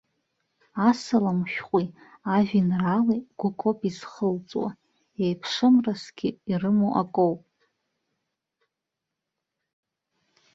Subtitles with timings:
[0.87, 1.85] Асалам шәҟәи
[2.35, 4.69] ажәеинраалеи гәыкоуп изхылҵуа,
[5.23, 7.39] еиԥшымрасгьы ирымоу акоуп.